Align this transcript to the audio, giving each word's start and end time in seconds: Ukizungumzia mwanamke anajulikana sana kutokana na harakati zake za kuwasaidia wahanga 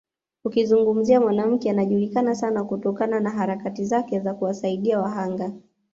Ukizungumzia 0.45 1.21
mwanamke 1.21 1.69
anajulikana 1.69 2.35
sana 2.35 2.63
kutokana 2.63 3.19
na 3.19 3.29
harakati 3.29 3.85
zake 3.85 4.19
za 4.19 4.33
kuwasaidia 4.33 4.99
wahanga 4.99 5.51